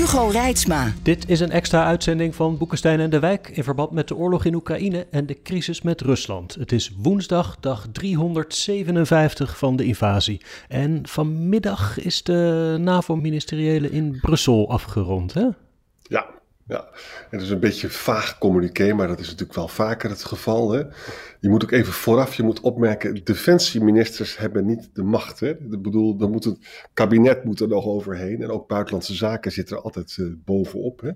[0.00, 0.92] Hugo Reitsma.
[1.02, 4.44] Dit is een extra uitzending van Boekenstein en de Wijk in verband met de oorlog
[4.44, 6.54] in Oekraïne en de crisis met Rusland.
[6.54, 10.40] Het is woensdag, dag 357 van de invasie.
[10.68, 15.46] En vanmiddag is de NAVO-ministeriële in Brussel afgerond, hè?
[16.02, 16.26] Ja,
[16.70, 16.88] ja,
[17.30, 20.70] het is een beetje vaag communiqué, maar dat is natuurlijk wel vaker het geval.
[20.70, 20.82] Hè?
[21.40, 25.40] Je moet ook even vooraf, je moet opmerken, defensieministers hebben niet de macht.
[25.40, 25.48] Hè?
[25.48, 29.76] Ik bedoel, dan moet het kabinet moet er nog overheen en ook buitenlandse zaken zitten
[29.76, 31.00] er altijd uh, bovenop.
[31.00, 31.10] Hè?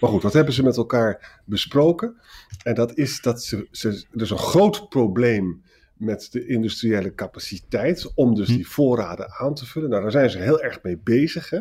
[0.00, 2.16] Maar goed, wat hebben ze met elkaar besproken?
[2.62, 5.62] En dat is dat ze, ze er is een groot probleem
[5.96, 8.54] met de industriële capaciteit om dus hm.
[8.54, 9.90] die voorraden aan te vullen.
[9.90, 11.50] Nou, daar zijn ze heel erg mee bezig.
[11.50, 11.60] Hè?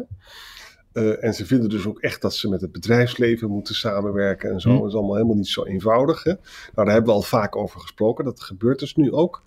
[0.94, 4.60] Uh, en ze vinden dus ook echt dat ze met het bedrijfsleven moeten samenwerken en
[4.60, 4.70] zo.
[4.70, 4.78] Hm.
[4.78, 6.24] Dat is allemaal helemaal niet zo eenvoudig.
[6.24, 6.32] Hè?
[6.32, 6.42] Nou,
[6.74, 8.26] daar hebben we al vaak over gesproken.
[8.26, 9.44] Dat gebeurt dus nu ook.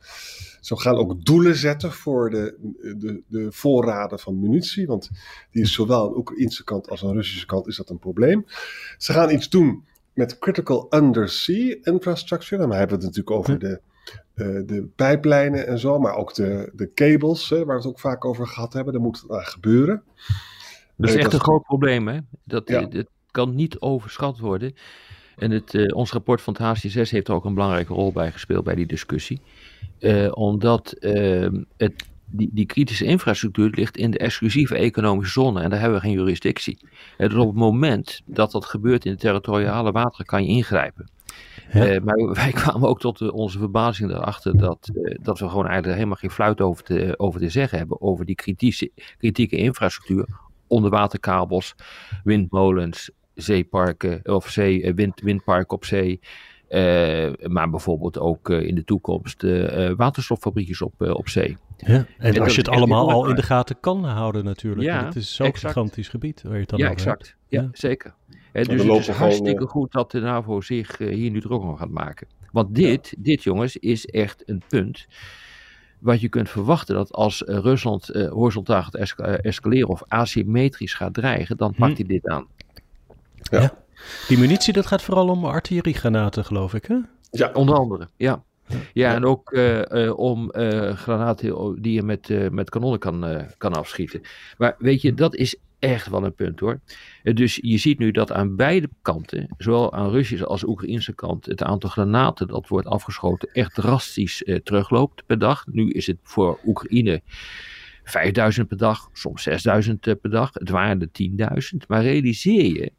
[0.61, 2.56] Ze gaan ook doelen zetten voor de,
[2.98, 4.87] de, de voorraden van munitie.
[4.87, 5.11] Want
[5.50, 7.98] die is zowel aan de Oekraïnse kant als aan de Russische kant is dat een
[7.98, 8.47] probleem.
[8.98, 12.61] Ze gaan iets doen met critical undersea infrastructure.
[12.61, 13.59] Dan hebben we het natuurlijk over hm.
[13.59, 13.81] de,
[14.34, 15.98] uh, de pijplijnen en zo.
[15.98, 18.92] Maar ook de, de cables, hè, waar we het ook vaak over gehad hebben.
[18.92, 20.03] Daar moet het aan gebeuren.
[20.97, 22.19] Dat is echt een groot probleem, hè?
[22.45, 24.75] Dat, dat kan niet overschat worden.
[25.37, 28.33] En het, uh, ons rapport van het HCSS heeft er ook een belangrijke rol bij
[28.33, 29.41] gespeeld bij die discussie.
[30.00, 35.70] Uh, omdat uh, het, die, die, kritische infrastructuur ligt in de exclusieve economische zone en
[35.70, 36.78] daar hebben we geen jurisdictie.
[37.17, 41.11] En dus op het moment dat dat gebeurt in de territoriale wateren kan je ingrijpen.
[41.72, 42.00] Ja.
[42.00, 44.91] maar wij kwamen ook tot onze verbazing erachter dat,
[45.22, 48.34] dat we gewoon eigenlijk helemaal geen fluit over te, over te zeggen hebben over die
[48.34, 50.26] kritische, kritieke infrastructuur
[50.66, 51.75] onderwaterkabels,
[52.25, 56.20] windmolens, zeeparken of zee, eh, wind, windparken op zee.
[56.69, 61.56] Uh, maar bijvoorbeeld ook uh, in de toekomst uh, waterstoffabriekjes op, op zee.
[61.76, 64.82] Ja, en, en als je het allemaal al in de gaten kan houden natuurlijk.
[64.82, 67.36] Ja, het is zo'n gigantisch gebied waar je het dan ja, exact.
[67.48, 68.14] Ja, ja, zeker.
[68.52, 72.26] dus het is hartstikke goed dat de NAVO zich hier nu druk om gaat maken.
[72.52, 75.06] Want dit, dit jongens, is echt een punt
[76.04, 80.94] wat je kunt verwachten dat als eh, Rusland uh, horizontaal gaat eh, escaleren of asymmetrisch
[80.94, 81.97] gaat dreigen, dan pakt hm.
[81.97, 82.47] hij dit aan.
[83.50, 83.60] Ja.
[83.60, 83.75] ja.
[84.28, 86.97] Die munitie, dat gaat vooral om artilleriegranaten, geloof ik, hè?
[87.31, 88.43] Ja, onder andere, ja.
[88.93, 89.59] Ja, en ook
[90.16, 90.53] om
[90.94, 94.20] granaten die je met, met kanonnen kan, kan afschieten.
[94.59, 96.81] Maar weet je, dat is echt wel een punt hoor.
[97.22, 101.47] Eh, dus je ziet nu dat aan beide kanten, zowel aan Russische als Oekraïnse kant,
[101.47, 105.67] het aantal granaten dat wordt afgeschoten echt drastisch eh, terugloopt per dag.
[105.67, 107.23] Nu is het voor Oekraïne
[108.05, 110.50] 5000 per dag, soms 6000 eh, per dag.
[110.53, 111.09] Het waren er
[111.73, 111.87] 10.000.
[111.89, 112.93] Maar realiseer je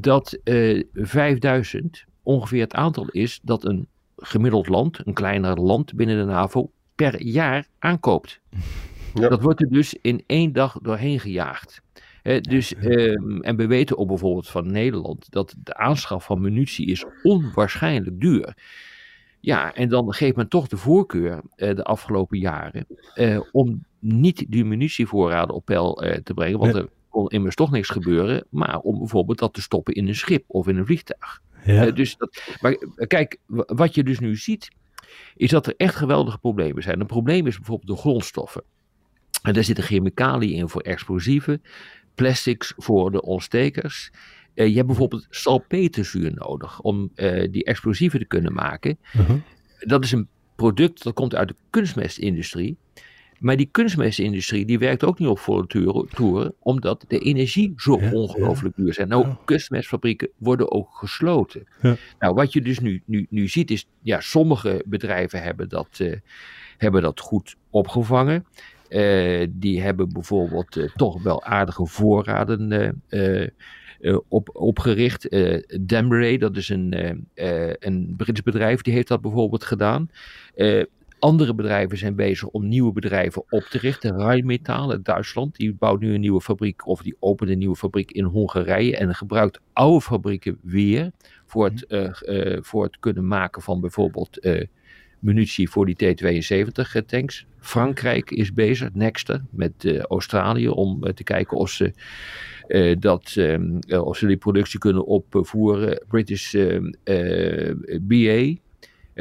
[0.00, 6.18] dat eh, 5000 ongeveer het aantal is dat een gemiddeld land, een kleiner land binnen
[6.18, 8.40] de NAVO, per jaar aankoopt.
[9.14, 9.28] Ja.
[9.28, 11.82] Dat wordt er dus in één dag doorheen gejaagd
[12.22, 17.04] dus, ehm, en we weten ook bijvoorbeeld van Nederland dat de aanschaf van munitie is
[17.22, 18.56] onwaarschijnlijk duur.
[19.40, 24.44] Ja, en dan geeft men toch de voorkeur uh, de afgelopen jaren uh, om niet
[24.48, 28.78] die munitievoorraden op peil uh, te brengen, want er kon immers toch niks gebeuren, maar
[28.78, 31.42] om bijvoorbeeld dat te stoppen in een schip of in een vliegtuig.
[31.64, 31.90] Ja.
[31.90, 32.76] dus dat, maar
[33.06, 34.70] kijk, wat je dus nu ziet,
[35.36, 37.00] is dat er echt geweldige problemen zijn.
[37.00, 38.62] Een probleem is bijvoorbeeld de grondstoffen.
[39.42, 41.62] En daar zitten chemicaliën in voor explosieven
[42.14, 44.10] plastics voor de ontstekers.
[44.54, 48.98] Uh, je hebt bijvoorbeeld salpeterzuur nodig om uh, die explosieven te kunnen maken.
[49.16, 49.36] Uh-huh.
[49.78, 52.76] Dat is een product dat komt uit de kunstmestindustrie.
[53.38, 55.66] Maar die kunstmestindustrie die werkt ook niet op volle
[56.10, 58.96] toeren, omdat de energie zo ongelooflijk duur is.
[58.96, 61.66] Nou, kunstmestfabrieken worden ook gesloten.
[61.82, 61.96] Ja.
[62.18, 66.16] Nou, wat je dus nu, nu, nu ziet is, ja, sommige bedrijven hebben dat, uh,
[66.78, 68.46] hebben dat goed opgevangen.
[68.90, 75.28] Uh, die hebben bijvoorbeeld uh, toch wel aardige voorraden uh, op, opgericht.
[75.88, 76.94] Demray, dat is een,
[77.78, 80.10] een Brits bedrijf, die heeft dat bijvoorbeeld gedaan.
[81.18, 84.16] andere bedrijven zijn bezig om nieuwe bedrijven op te richten.
[84.16, 88.10] Rheinmetall uit Duitsland, die bouwt nu een nieuwe fabriek, of die opent een nieuwe fabriek
[88.10, 91.10] in Hongarije en gebruikt oude fabrieken weer
[91.46, 91.84] voor het,
[92.66, 94.38] voor het kunnen maken van bijvoorbeeld
[95.20, 97.46] munitie voor die T-72 tanks.
[97.60, 101.92] Frankrijk is bezig, Nexter, met Australië om te kijken of ze,
[102.98, 103.36] dat,
[103.88, 106.04] of ze die productie kunnen opvoeren.
[106.08, 106.54] British
[108.00, 108.54] BA,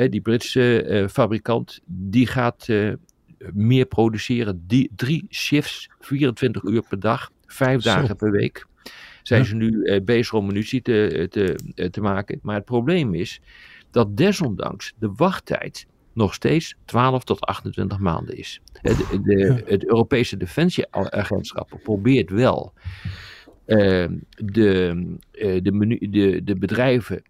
[0.10, 2.68] die Britse fabrikant, die gaat
[3.54, 4.64] meer produceren.
[4.68, 8.66] Die, drie shifts, 24 uur per dag, vijf dagen per week.
[9.24, 12.40] Zijn ze nu bezig om munitie te, te, eh, te maken.
[12.42, 13.42] Maar het probleem is
[13.92, 18.62] dat desondanks de wachttijd nog steeds 12 tot 28 maanden is.
[18.82, 22.74] De, de, het Europese Defensieagentschap probeert wel
[23.66, 25.06] uh, de,
[25.62, 27.22] de, menu, de, de bedrijven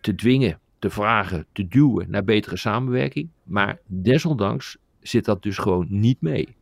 [0.00, 3.28] te dwingen, te vragen, te duwen naar betere samenwerking.
[3.42, 6.56] Maar desondanks zit dat dus gewoon niet mee.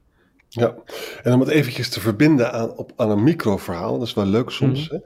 [0.48, 0.74] Ja,
[1.22, 4.50] en om het eventjes te verbinden aan, op, aan een microverhaal, dat is wel leuk
[4.50, 4.88] soms.
[4.88, 4.94] Mhm.
[4.94, 5.00] hè?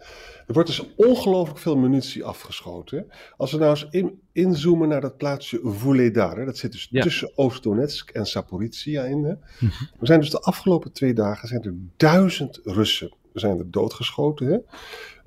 [0.46, 3.06] Er wordt dus ongelooflijk veel munitie afgeschoten.
[3.36, 8.10] Als we nou eens in, inzoomen naar dat plaatsje Vuledar, dat zit dus tussen Oost-Donetsk
[8.10, 9.24] en Saporizia in.
[9.24, 9.34] Hè?
[9.58, 9.84] Mhm.
[10.00, 14.46] Er zijn dus de afgelopen twee dagen zijn er duizend Russen zijn er doodgeschoten.
[14.46, 14.58] Hè?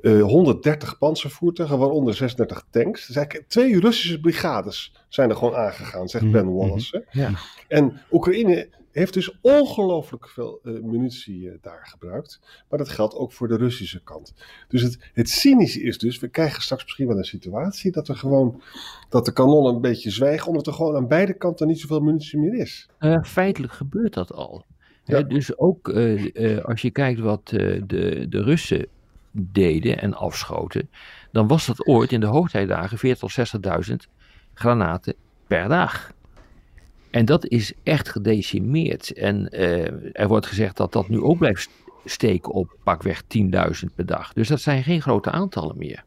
[0.02, 3.08] 130 eh, panzervoertuigen, waaronder 36 tanks.
[3.08, 7.06] Dus eigenlijk twee Russische brigades zijn er gewoon aangegaan, zegt mhm, Ben Wallace.
[7.12, 7.32] Ja.
[7.68, 12.40] En Oekraïne heeft dus ongelooflijk veel uh, munitie uh, daar gebruikt.
[12.70, 14.34] Maar dat geldt ook voor de Russische kant.
[14.68, 18.16] Dus het, het cynische is dus, we krijgen straks misschien wel een situatie dat er
[18.16, 18.62] gewoon,
[19.10, 22.40] dat de kanonnen een beetje zwijgen, omdat er gewoon aan beide kanten niet zoveel munitie
[22.40, 22.90] meer is.
[23.00, 24.66] Uh, feitelijk gebeurt dat al.
[25.08, 25.22] Ja.
[25.22, 25.90] dus ook
[26.64, 28.88] als je kijkt wat de, de Russen
[29.32, 30.90] deden en afschoten,
[31.32, 33.36] dan was dat ooit in de hoogtijdagen 40.000 tot
[33.90, 33.96] 60.000
[34.54, 35.16] granaten
[35.48, 36.12] per dag.
[37.12, 39.14] En dat is echt gedecimeerd.
[39.14, 41.70] En uh, er wordt gezegd dat dat nu ook blijft
[42.06, 44.34] steken op pakweg 10.000 per dag.
[44.34, 46.04] Dus dat zijn geen grote aantallen meer.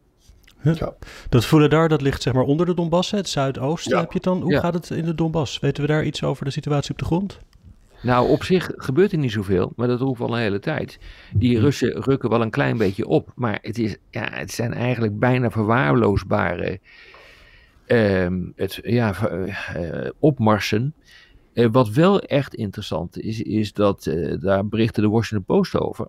[0.63, 0.93] Ja.
[1.29, 3.97] Dat voelen daar, dat ligt zeg maar onder de Donbass, het zuidoosten.
[3.97, 5.59] Heb je het dan, hoe gaat het in de Donbass?
[5.59, 7.39] Weten we daar iets over de situatie op de grond?
[8.01, 10.99] Nou, op zich gebeurt er niet zoveel, maar dat hoeft al een hele tijd.
[11.33, 15.19] Die Russen rukken wel een klein beetje op, maar het, is, ja, het zijn eigenlijk
[15.19, 16.79] bijna verwaarloosbare
[17.87, 19.15] uh, het, ja,
[19.77, 20.93] uh, opmarsen.
[21.53, 26.07] Uh, wat wel echt interessant is, is dat, uh, daar berichtte de Washington Post over,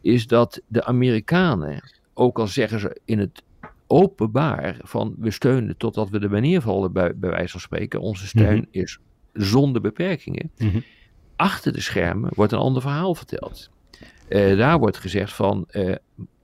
[0.00, 3.42] is dat de Amerikanen, ook al zeggen ze in het
[3.86, 8.56] openbaar van we steunen totdat we er neervallen, bij, bij wijze van spreken, onze steun
[8.56, 8.66] mhm.
[8.70, 8.98] is
[9.32, 10.50] zonder beperkingen.
[10.58, 10.82] Mm
[11.36, 13.70] Achter de schermen wordt een ander verhaal verteld.
[14.28, 15.66] daar wordt gezegd van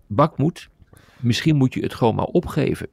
[0.06, 0.68] Bakmoed,
[1.20, 2.88] misschien moet je het gewoon maar opgeven.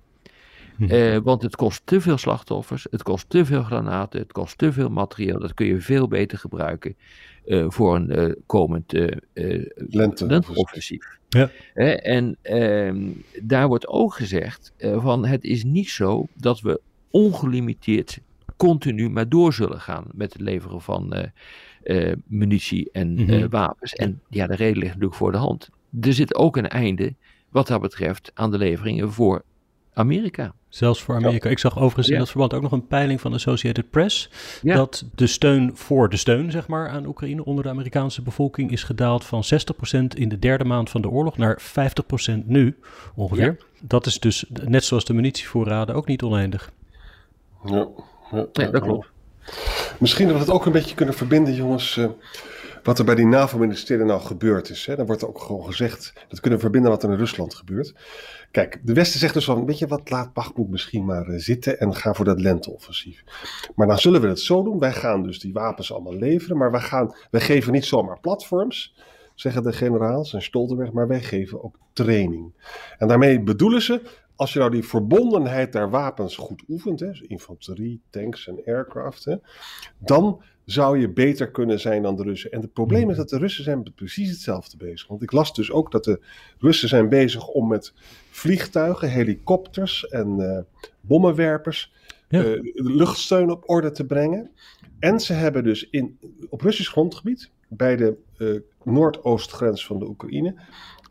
[0.77, 0.91] Mhm.
[0.91, 4.73] Eh, want het kost te veel slachtoffers, het kost te veel granaten, het kost te
[4.73, 5.39] veel materieel.
[5.39, 6.95] Dat kun je veel beter gebruiken
[7.45, 8.93] uh, voor een uh, komend
[10.19, 11.17] lenteoffensief.
[11.29, 11.49] Ja.
[11.95, 13.09] en ehm,
[13.41, 18.19] daar wordt ook gezegd van het is niet zo dat we ongelimiteerd
[18.57, 21.31] continu maar door zullen gaan met het leveren van
[22.25, 23.49] munitie en mhm.
[23.49, 23.93] wapens.
[23.93, 25.69] En ja, de reden ligt natuurlijk voor de hand.
[26.01, 27.13] Er zit ook een einde
[27.49, 29.43] wat dat betreft aan de leveringen voor
[29.93, 30.53] Amerika.
[30.69, 31.49] Zelfs voor Amerika.
[31.49, 34.29] Ik zag overigens in dat verband ook nog een peiling van Associated Press.
[34.61, 38.83] Dat de steun voor de steun, zeg maar, aan Oekraïne onder de Amerikaanse bevolking is
[38.83, 39.47] gedaald van 60%
[40.07, 42.77] in de derde maand van de oorlog naar 50% nu
[43.15, 43.57] ongeveer.
[43.81, 46.71] Dat is dus net zoals de munitievoorraden ook niet oneindig.
[47.65, 47.87] Ja,
[48.31, 49.11] ja, dat klopt.
[49.99, 51.95] Misschien dat we het ook een beetje kunnen verbinden, jongens.
[51.97, 52.05] Uh,
[52.87, 54.85] wat er bij die NAVO-ministerie nou gebeurd is.
[54.85, 54.95] Hè.
[54.95, 57.93] Dan wordt er ook gewoon gezegd, dat kunnen verbinden wat er in Rusland gebeurt.
[58.51, 61.79] Kijk, de Westen zegt dus van, weet je wat, laat Bakhmut misschien maar uh, zitten
[61.79, 63.23] en ga voor dat lenteoffensief.
[63.75, 66.71] Maar dan zullen we het zo doen, wij gaan dus die wapens allemaal leveren, maar
[66.71, 68.95] wij, gaan, wij geven niet zomaar platforms,
[69.35, 72.53] zeggen de generaals en Stoltenberg, maar wij geven ook training.
[72.97, 74.01] En daarmee bedoelen ze,
[74.37, 79.25] als je nou die verbondenheid der wapens goed oefent, hè, dus infanterie, tanks en aircraft,
[79.25, 79.35] hè,
[79.97, 82.51] dan zou je beter kunnen zijn dan de Russen.
[82.51, 85.07] En het probleem is dat de Russen zijn precies hetzelfde bezig.
[85.07, 86.19] Want ik las dus ook dat de
[86.59, 87.93] Russen zijn bezig om met
[88.29, 90.59] vliegtuigen, helikopters en uh,
[91.01, 91.93] bommenwerpers
[92.29, 92.43] ja.
[92.43, 94.51] uh, luchtsteun op orde te brengen.
[94.99, 100.55] En ze hebben dus in, op Russisch grondgebied, bij de uh, noordoostgrens van de Oekraïne,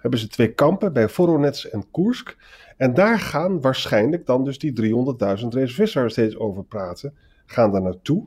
[0.06, 2.36] hebben ze twee kampen bij Voronezh en Koersk.
[2.76, 7.14] En daar gaan waarschijnlijk dan dus die 300.000 reservisten waar we steeds over praten,
[7.46, 8.26] gaan daar naartoe.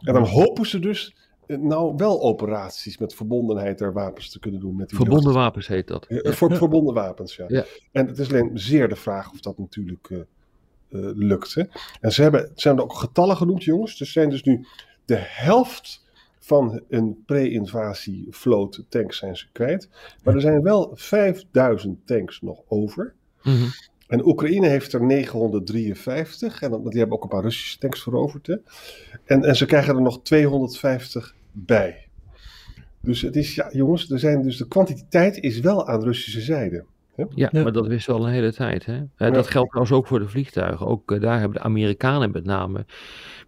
[0.00, 4.60] En dan hopen ze dus eh, nou wel operaties met verbondenheid der wapens te kunnen
[4.60, 4.76] doen.
[4.76, 6.06] Met die verbonden wapens heet dat.
[6.08, 7.44] Ja, voor verbonden wapens, ja.
[7.48, 7.64] ja.
[7.92, 10.24] En het is alleen zeer de vraag of dat natuurlijk uh, uh,
[11.14, 11.54] lukt.
[11.54, 11.62] Hè?
[12.00, 14.00] En ze hebben, ze hebben ook getallen genoemd, jongens.
[14.00, 14.66] Er zijn dus nu
[15.04, 16.05] de helft
[16.46, 19.88] van een pre-invasie vloot tanks zijn ze kwijt.
[20.24, 23.14] Maar er zijn wel 5000 tanks nog over.
[23.42, 23.68] Mm
[24.06, 26.62] En Oekraïne heeft er 953.
[26.62, 28.46] En die hebben ook een paar Russische tanks veroverd.
[28.46, 28.56] Hè?
[29.24, 32.08] En, en ze krijgen er nog 250 bij.
[33.00, 36.84] Dus het is, ja, jongens, er zijn dus de kwantiteit is wel aan Russische zijde.
[37.34, 38.86] Ja, maar dat wist wel een hele tijd.
[38.86, 39.00] Hè?
[39.16, 40.86] Dat geldt trouwens ook voor de vliegtuigen.
[40.86, 42.86] Ook uh, daar hebben de Amerikanen met name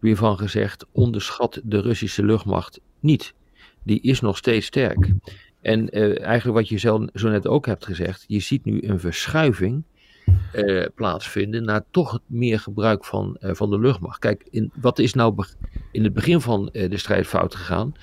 [0.01, 3.35] weer van gezegd: onderschat de Russische luchtmacht niet.
[3.83, 5.13] Die is nog steeds sterk.
[5.61, 9.01] En uh, eigenlijk wat je zo, zo net ook hebt gezegd, je ziet nu een
[9.01, 9.85] verschuiving
[10.54, 14.18] uh, plaatsvinden naar toch meer gebruik van, uh, van de luchtmacht.
[14.18, 15.44] Kijk, in, wat is nou
[15.92, 17.94] in het begin van uh, de strijd fout gegaan?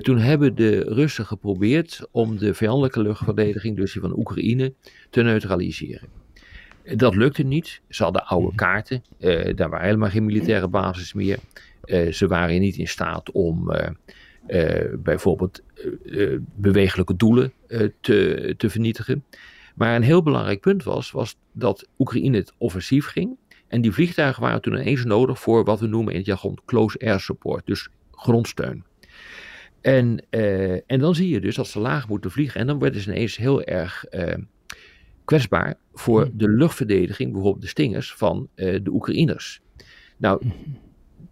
[0.00, 4.72] toen hebben de Russen geprobeerd om de vijandelijke luchtverdediging, dus die van Oekraïne,
[5.10, 6.08] te neutraliseren.
[6.96, 7.80] Dat lukte niet.
[7.88, 9.02] Ze hadden oude kaarten.
[9.54, 11.38] daar waren helemaal geen militaire basis meer.
[12.10, 13.72] ze waren niet in staat om
[14.98, 15.62] bijvoorbeeld
[16.54, 17.52] bewegelijke doelen
[18.00, 19.24] te, te vernietigen.
[19.74, 23.36] Maar een heel belangrijk punt was, was dat Oekraïne het offensief ging.
[23.68, 26.98] En die vliegtuigen waren toen ineens nodig voor wat we noemen in het jargon close
[26.98, 28.84] air support, dus grondsteun.
[29.80, 32.60] En, uh, en dan zie je dus dat ze laag moeten vliegen.
[32.60, 34.34] En dan werden ze ineens heel erg uh,
[35.24, 39.60] kwetsbaar voor de luchtverdediging, bijvoorbeeld de stingers van uh, de Oekraïners.
[40.16, 40.42] Nou,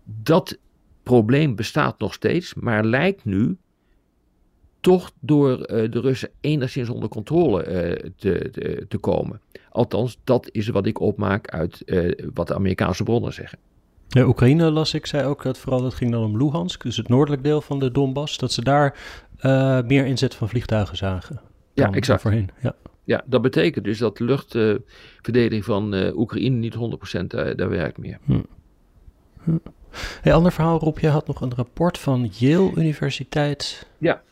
[0.05, 0.59] dat
[1.03, 3.57] probleem bestaat nog steeds, maar lijkt nu
[4.81, 9.41] toch door uh, de Russen enigszins onder controle uh, te, te, te, komen.
[9.71, 13.59] Althans, dat is wat ik opmaak uit uh, wat de Amerikaanse bronnen zeggen.
[14.09, 17.09] Ja, Oekraïne las ik, zei ook dat vooral het ging dan om Luhansk, dus het
[17.09, 18.97] noordelijk deel van de Donbass, dat ze daar
[19.87, 21.41] meer inzet van vliegtuigen zagen.
[21.75, 22.21] Ja, exact.
[22.21, 22.51] Voorheen.
[22.63, 22.75] Ja.
[23.05, 28.19] ja, dat betekent dus dat de luchtverdediging van Oekraïne niet 100% daar werkt meer.
[28.25, 28.41] Hm.
[29.45, 29.57] Hm.
[30.23, 33.87] Hey, ander verhaal, Rob, je had nog een rapport van Yale Universiteit.
[33.99, 34.23] Ja,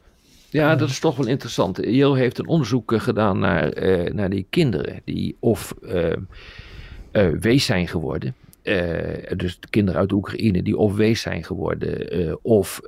[0.56, 1.78] ja, dat is toch wel interessant.
[1.84, 6.12] Yale heeft een onderzoek gedaan naar, uh, naar die kinderen die of uh,
[7.12, 8.34] uh, wees zijn geworden.
[9.36, 12.80] dus de kinderen uit de Oekraïne die of wees zijn geworden of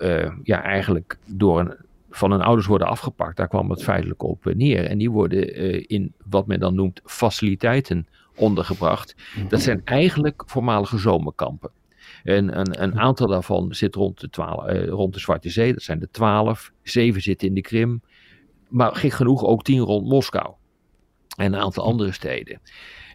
[0.42, 1.74] ja, eigenlijk door een,
[2.10, 3.36] van hun ouders worden afgepakt.
[3.36, 4.84] Daar kwam het feitelijk op neer.
[4.84, 5.54] En die worden
[5.88, 8.06] in wat men dan noemt faciliteiten
[8.36, 9.14] ondergebracht.
[9.48, 11.70] Dat zijn eigenlijk voormalige zomerkampen.
[12.22, 15.82] En een, een aantal daarvan zit rond de, twaalf, eh, rond de Zwarte Zee, dat
[15.82, 16.72] zijn er twaalf.
[16.82, 18.02] Zeven zitten in de Krim.
[18.68, 20.54] Maar gek genoeg ook tien rond Moskou.
[21.36, 22.60] En een aantal andere steden.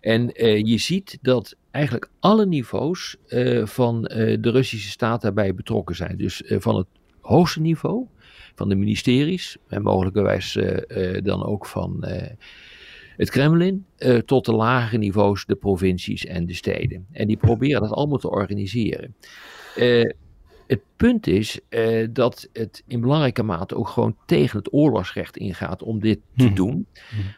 [0.02, 5.96] En uh, je ziet dat eigenlijk alle niveaus uh, van de Russische staat daarbij betrokken
[5.96, 6.18] zijn.
[6.18, 6.88] Dus van het
[7.22, 8.08] hoogste niveau,
[8.56, 10.58] van de ministeries, en mogelijkerwijs
[11.24, 12.06] dan ook van
[13.18, 17.06] het Kremlin uh, tot de lagere niveaus, de provincies en de steden.
[17.12, 19.16] En die proberen dat allemaal te organiseren.
[19.78, 20.12] Uh,
[20.68, 25.84] het punt is uh, dat het in belangrijke mate ook gewoon tegen het oorlogsrecht ingaat
[25.84, 26.56] om dit te hmm.
[26.56, 26.88] doen.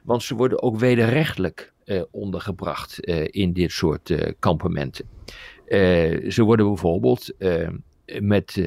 [0.03, 1.73] Want ze worden ook wederrechtelijk
[2.11, 5.05] ondergebracht in dit soort kampementen.
[6.27, 7.33] ze worden bijvoorbeeld
[8.19, 8.63] met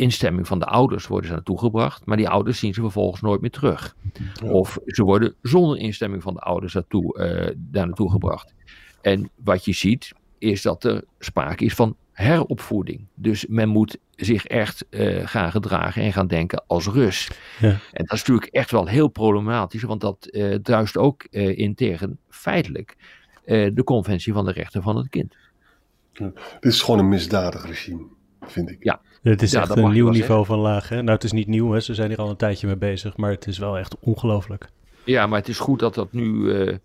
[0.00, 3.40] instemming van de ouders worden ze naartoe gebracht, maar die ouders zien ze vervolgens nooit
[3.40, 3.96] meer terug.
[4.44, 8.54] Of ze worden zonder instemming van de ouders naartoe, uh, daar naartoe gebracht.
[9.00, 13.06] En wat je ziet, is dat er sprake is van heropvoeding.
[13.14, 17.30] Dus men moet zich echt uh, gaan gedragen en gaan denken als Rus.
[17.58, 17.68] Ja.
[17.68, 22.18] En dat is natuurlijk echt wel heel problematisch, want dat uh, druist ook in tegen
[22.28, 22.96] feitelijk
[23.44, 25.36] de conventie van de rechten van het kind.
[26.12, 26.32] Ja.
[26.60, 28.06] Dit is gewoon een misdadig regime,
[28.50, 28.76] vind ik.
[28.80, 30.88] Ja, het is echt een nieuw niveau van laag.
[30.88, 30.96] Hè?
[30.96, 31.80] Nou, het is niet nieuw, hè?
[31.80, 34.68] ze zijn hier al een tijdje mee bezig, maar het is wel echt ongelooflijk.
[35.04, 36.76] Ja, maar het is goed dat dat nu, uh,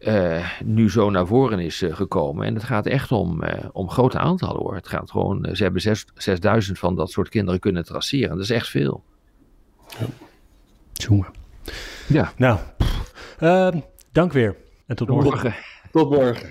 [0.00, 2.46] uh, nu zo naar voren is uh, gekomen.
[2.46, 3.42] En het gaat echt om,
[3.72, 4.74] om grote aantallen hoor.
[4.74, 5.82] Het gaat gewoon, ze hebben
[6.14, 8.28] 6000 van dat soort kinderen kunnen traceren.
[8.28, 9.04] Dat is echt veel.
[9.98, 10.06] Ja.
[10.92, 11.28] Jongen.
[12.06, 12.32] Ja.
[12.36, 12.58] Nou,
[13.38, 13.80] ehm,
[14.12, 14.56] dank weer.
[14.86, 15.30] En tot morgen.
[15.30, 15.54] morgen.
[15.92, 16.50] Tot morgen.